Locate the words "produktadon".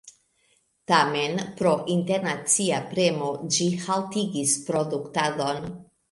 4.71-5.61